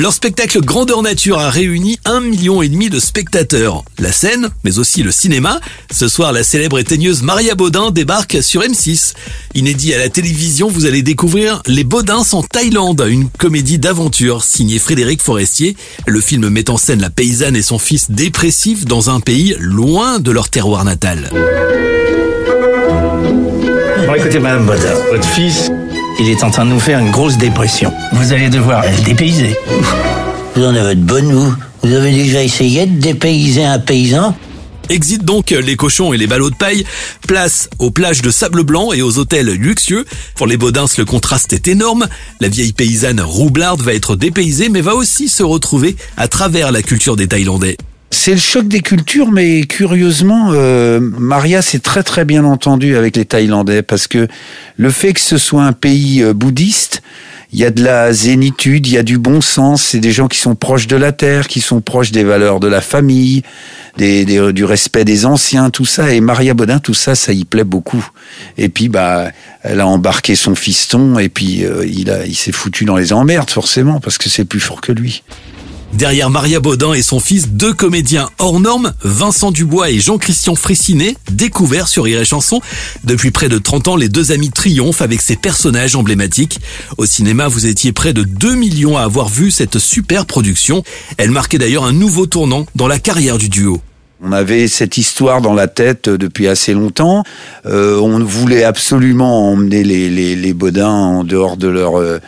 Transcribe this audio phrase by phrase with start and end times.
[0.00, 3.84] Leur spectacle Grandeur Nature a réuni un million et demi de spectateurs.
[3.98, 5.60] La scène, mais aussi le cinéma.
[5.90, 9.12] Ce soir, la célèbre éteigneuse Maria Baudin débarque sur M6.
[9.54, 14.78] Inédit à la télévision, vous allez découvrir Les Baudins en Thaïlande, une comédie d'aventure signée
[14.78, 15.76] Frédéric Forestier.
[16.06, 20.18] Le film met en scène la paysanne et son fils dépressif dans un pays loin
[20.18, 21.28] de leur terroir natal.
[24.06, 25.70] Bon, écoutez, Madame Baudin, votre fils,
[26.20, 27.92] il est en train de nous faire une grosse dépression.
[28.12, 29.56] Vous allez devoir le dépayser.
[30.54, 34.36] Vous en avez de bonnes, vous Vous avez déjà essayé de dépayser un paysan
[34.90, 36.84] Exit donc les cochons et les ballots de paille.
[37.26, 40.04] Place aux plages de sable blanc et aux hôtels luxueux.
[40.34, 42.06] Pour les Baudins, le contraste est énorme.
[42.40, 46.82] La vieille paysanne roublarde va être dépaysée, mais va aussi se retrouver à travers la
[46.82, 47.78] culture des Thaïlandais.
[48.12, 53.16] C'est le choc des cultures, mais curieusement, euh, Maria s'est très très bien entendue avec
[53.16, 54.26] les Thaïlandais parce que
[54.76, 57.02] le fait que ce soit un pays euh, bouddhiste,
[57.52, 60.28] il y a de la zénitude, il y a du bon sens, c'est des gens
[60.28, 63.42] qui sont proches de la terre, qui sont proches des valeurs de la famille,
[63.96, 66.12] des, des- du respect des anciens, tout ça.
[66.12, 68.04] Et Maria Bodin, tout ça, ça y plaît beaucoup.
[68.58, 69.30] Et puis, bah,
[69.62, 73.12] elle a embarqué son fiston et puis euh, il, a, il s'est foutu dans les
[73.12, 75.22] emmerdes forcément parce que c'est plus fort que lui.
[75.92, 81.16] Derrière Maria Baudin et son fils, deux comédiens hors normes, Vincent Dubois et Jean-Christian Fressinet,
[81.32, 82.60] découverts sur Rire Chanson.
[83.02, 86.60] Depuis près de 30 ans, les deux amis triomphent avec ces personnages emblématiques.
[86.96, 90.84] Au cinéma, vous étiez près de 2 millions à avoir vu cette super production.
[91.16, 93.80] Elle marquait d'ailleurs un nouveau tournant dans la carrière du duo.
[94.22, 97.24] On avait cette histoire dans la tête euh, depuis assez longtemps.
[97.64, 102.18] Euh, on voulait absolument emmener les, les, les Baudins en dehors de leur, euh,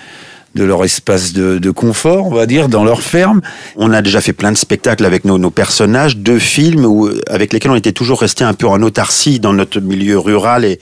[0.55, 3.41] de leur espace de, confort, on va dire, dans leur ferme.
[3.77, 7.71] On a déjà fait plein de spectacles avec nos, personnages, deux films où, avec lesquels
[7.71, 10.79] on était toujours resté un peu en autarcie dans notre milieu rural et,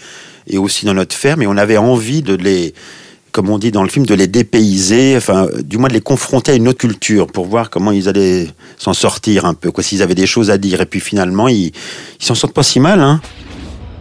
[0.48, 1.42] et aussi dans notre ferme.
[1.42, 2.74] Et on avait envie de les,
[3.32, 6.52] comme on dit dans le film, de les dépayser, enfin, du moins de les confronter
[6.52, 10.02] à une autre culture pour voir comment ils allaient s'en sortir un peu, quoi, s'ils
[10.02, 10.80] avaient des choses à dire.
[10.80, 11.66] Et puis finalement, ils,
[12.20, 13.20] ils s'en sortent pas si mal, hein.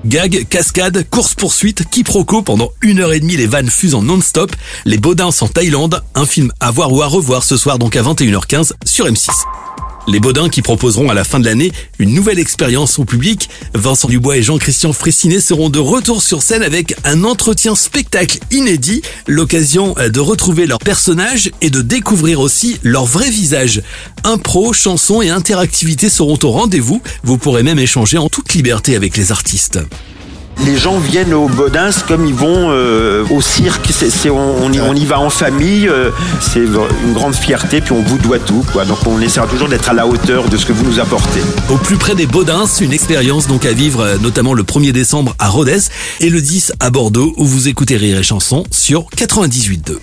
[0.05, 4.55] Gag, cascade, course-poursuite, quiproquo, pendant une heure et demie les vannes fusent en non-stop.
[4.85, 8.01] Les Baudins en Thaïlande, un film à voir ou à revoir ce soir donc à
[8.01, 9.29] 21h15 sur M6.
[10.07, 13.49] Les Baudins qui proposeront à la fin de l'année une nouvelle expérience au public.
[13.73, 19.01] Vincent Dubois et Jean-Christian Fressinet seront de retour sur scène avec un entretien spectacle inédit,
[19.27, 23.81] l'occasion de retrouver leurs personnages et de découvrir aussi leur vrai visage.
[24.23, 27.01] Impro, chansons et interactivité seront au rendez-vous.
[27.23, 29.79] Vous pourrez même échanger en toute liberté avec les artistes.
[30.65, 33.87] Les gens viennent au Bodins comme ils vont euh, au cirque.
[33.91, 35.87] C'est, c'est- on, on y, on y va en famille.
[35.87, 36.11] euh,
[36.41, 37.81] c'est une grande fierté.
[37.81, 38.63] Puis on vous doit tout.
[38.73, 38.85] Quoi.
[38.85, 41.39] Donc on essaiera toujours d'être à la hauteur de ce que vous nous apportez.
[41.69, 45.33] Au plus près des Baudins, une expérience donc à vivre euh, notamment le 1er décembre
[45.39, 45.79] à Rodez
[46.19, 49.97] et le 10 à Bordeaux où vous écoutez Rire et Chanson sur 98.2.